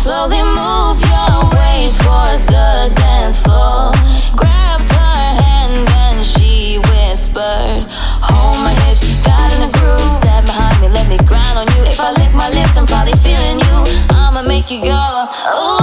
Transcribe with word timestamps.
Slowly 0.00 0.42
move 0.42 0.98
your 1.12 1.50
way 1.52 1.90
towards 1.92 2.46
the 2.46 2.90
dance 2.96 3.38
floor. 3.38 3.92
Grabbed 4.34 4.88
her 4.88 5.24
hand 5.42 5.90
and 5.90 6.24
she 6.24 6.78
whispered, 6.88 7.84
Hold 8.24 8.64
my 8.64 8.72
hips, 8.86 9.12
got 9.22 9.52
in 9.52 9.70
groove. 9.72 10.00
Behind 10.46 10.80
me, 10.80 10.88
let 10.88 11.06
me 11.06 11.18
grind 11.18 11.58
on 11.58 11.66
you. 11.76 11.82
If 11.82 12.00
I 12.00 12.12
lick 12.12 12.32
my 12.32 12.48
lips, 12.48 12.78
I'm 12.78 12.86
probably 12.86 13.12
feeling 13.20 13.58
you. 13.60 13.84
I'ma 14.08 14.40
make 14.40 14.70
you 14.70 14.80
go. 14.80 15.28
Ooh. 15.54 15.79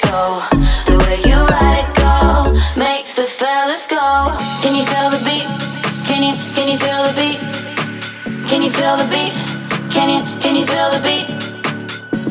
The 0.00 0.96
way 1.04 1.20
you 1.28 1.36
ride 1.52 1.84
it 1.84 1.92
go 2.00 2.56
makes 2.80 3.14
the 3.14 3.24
fellas 3.24 3.86
go. 3.86 4.32
Can 4.62 4.74
you 4.74 4.84
feel 4.88 5.10
the 5.12 5.20
beat? 5.20 5.44
Can 6.08 6.22
you 6.24 6.32
can 6.56 6.66
you 6.66 6.78
feel 6.78 7.04
the 7.04 7.12
beat? 7.12 7.36
Can 8.48 8.62
you 8.62 8.70
feel 8.70 8.96
the 8.96 9.04
beat? 9.12 9.36
Can 9.92 10.08
you 10.08 10.24
can 10.40 10.56
you 10.56 10.64
feel 10.64 10.88
the 10.88 11.02
beat? 11.04 11.28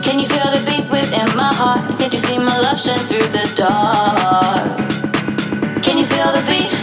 Can 0.01 0.17
you 0.17 0.25
feel 0.25 0.49
the 0.49 0.63
beat 0.65 0.89
within 0.89 1.29
my 1.37 1.53
heart? 1.53 1.85
Can't 1.99 2.11
you 2.11 2.17
see 2.17 2.39
my 2.39 2.57
love 2.57 2.79
shine 2.79 2.97
through 3.05 3.29
the 3.29 3.45
dark? 3.53 4.89
Can 5.85 5.99
you 5.99 6.05
feel 6.05 6.33
the 6.33 6.41
beat? 6.49 6.73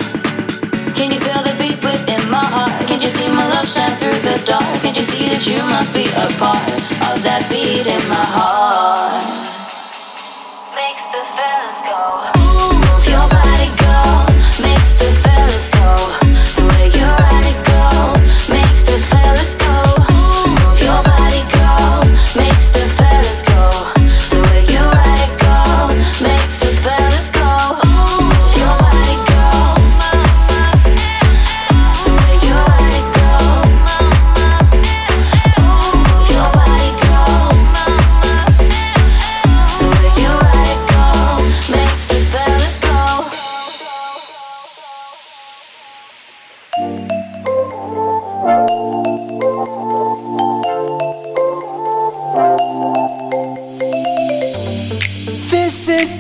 Can 0.94 1.10
you 1.10 1.18
feel 1.18 1.42
the 1.42 1.56
beat 1.58 1.82
within 1.82 2.22
my 2.30 2.44
heart? 2.46 2.86
Can't 2.86 3.02
you 3.02 3.08
see 3.08 3.26
my 3.26 3.48
love 3.50 3.66
shine 3.66 3.96
through 3.98 4.20
the 4.22 4.38
dark? 4.46 4.62
Can't 4.82 4.94
you 4.94 5.02
see 5.02 5.26
that 5.26 5.42
you 5.42 5.58
must 5.74 5.92
be 5.92 6.06
a 6.06 6.26
part 6.38 6.62
of 7.10 7.18
that 7.26 7.42
beat 7.50 7.86
in 7.90 8.02
my 8.08 8.26
heart? 8.30 9.37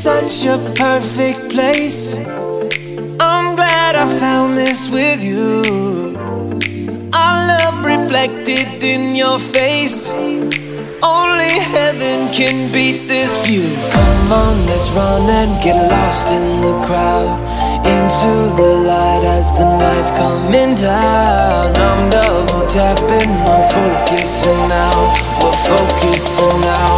Such 0.08 0.46
a 0.46 0.58
perfect 0.74 1.50
place. 1.50 2.14
I'm 3.20 3.46
glad 3.60 3.92
I 3.94 4.06
found 4.24 4.56
this 4.56 4.88
with 4.88 5.22
you. 5.22 5.60
Our 7.12 7.36
love 7.52 7.84
reflected 7.84 8.82
in 8.82 9.14
your 9.14 9.38
face. 9.38 10.08
Only 11.16 11.54
heaven 11.74 12.32
can 12.32 12.72
beat 12.72 13.00
this 13.06 13.32
view. 13.46 13.68
Come 13.96 14.32
on, 14.42 14.56
let's 14.70 14.88
run 14.96 15.28
and 15.40 15.52
get 15.62 15.78
lost 15.90 16.28
in 16.32 16.46
the 16.62 16.74
crowd. 16.86 17.28
Into 17.94 18.32
the 18.60 18.70
light 18.90 19.24
as 19.36 19.58
the 19.58 19.68
night's 19.76 20.10
coming 20.10 20.74
down. 20.74 21.66
I'm 21.88 22.08
double 22.08 22.66
tapping, 22.66 23.32
I'm 23.52 23.64
focusing 23.76 24.62
now. 24.72 24.96
We're 25.42 25.58
focusing 25.68 26.60
now. 26.62 26.97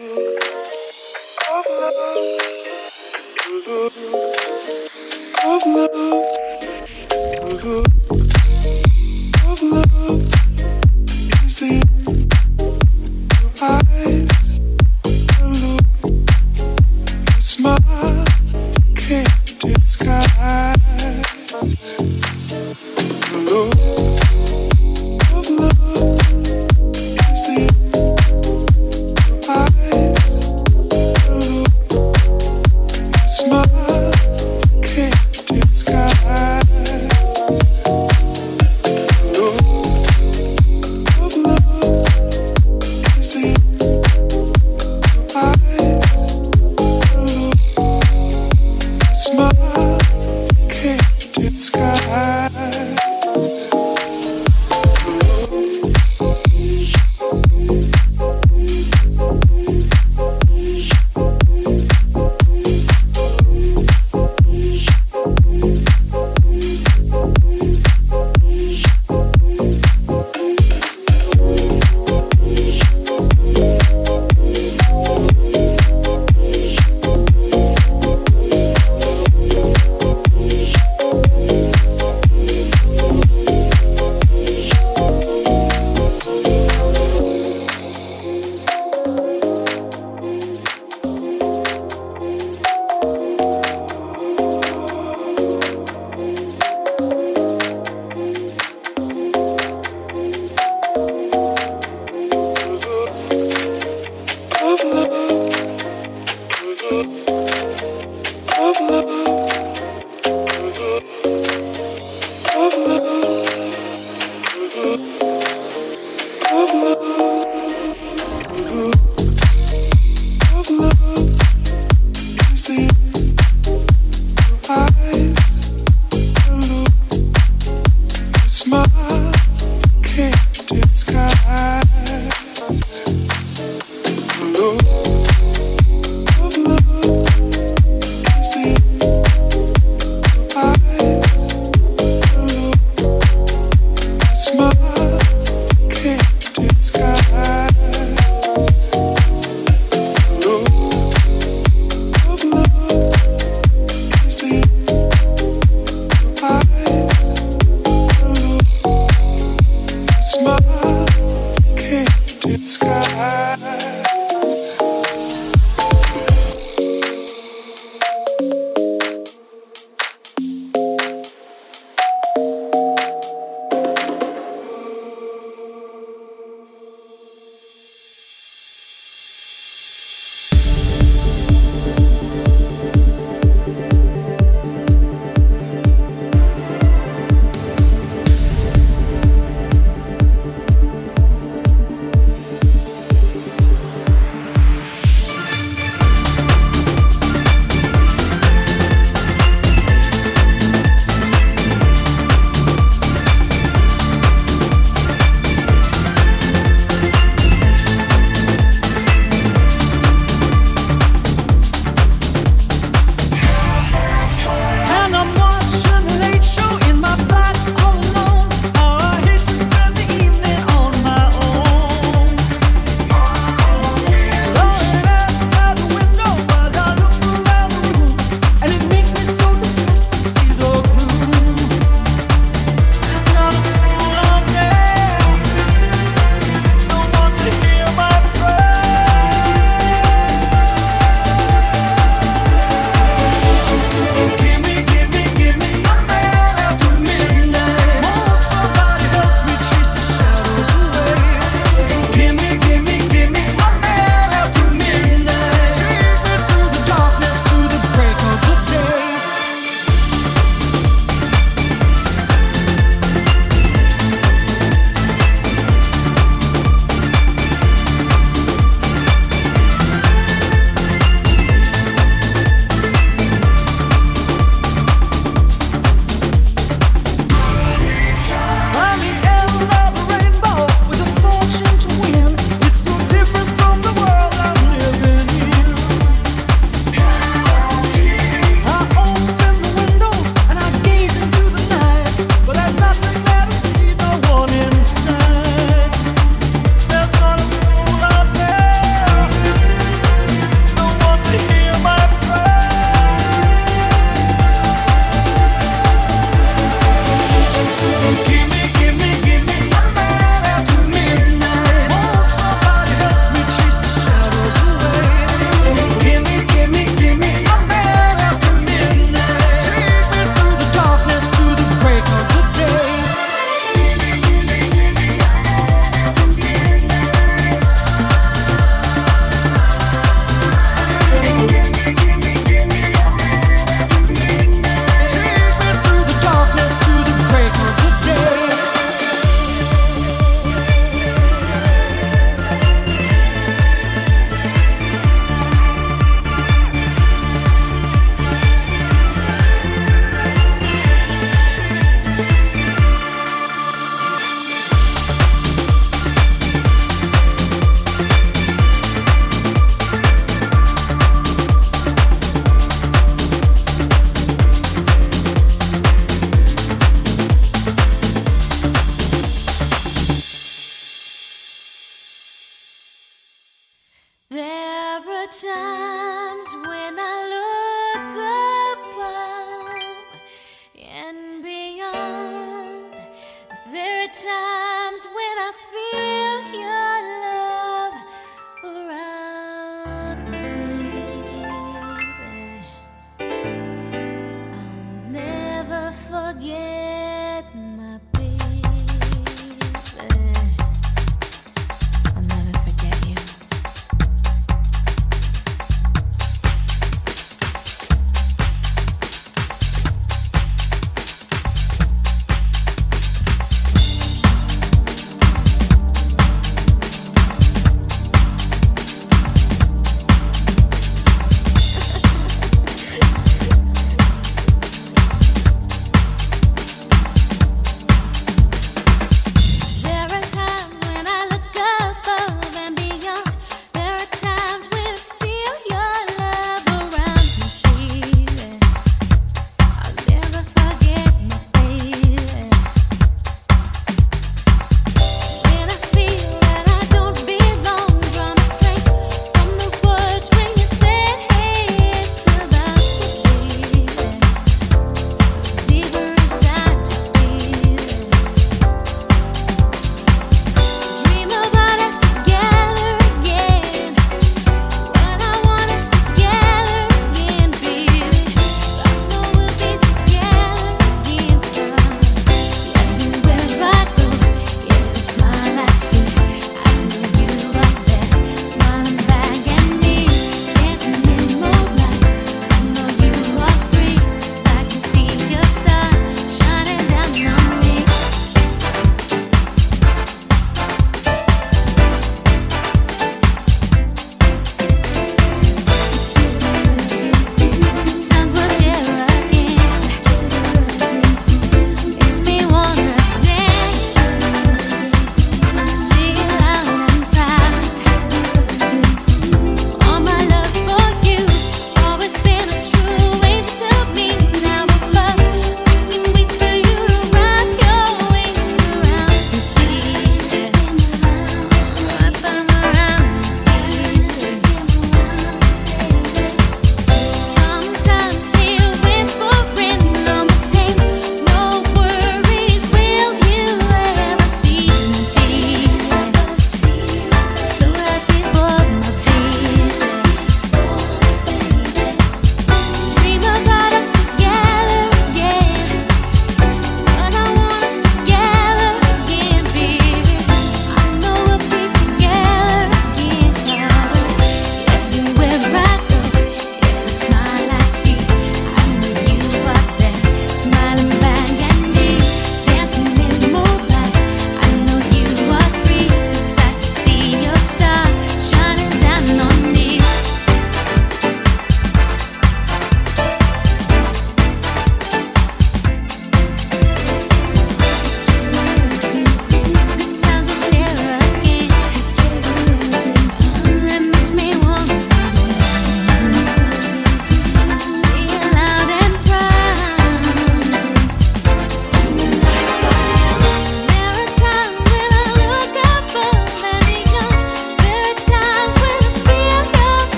Mm-hmm. 0.00 0.40